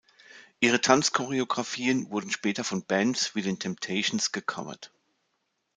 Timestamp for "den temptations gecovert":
3.43-4.91